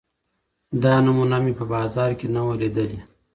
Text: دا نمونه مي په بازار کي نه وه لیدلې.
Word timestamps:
دا 0.83 0.93
نمونه 1.05 1.37
مي 1.43 1.53
په 1.59 1.65
بازار 1.73 2.09
کي 2.19 2.27
نه 2.35 2.41
وه 2.45 2.55
لیدلې. 2.61 2.99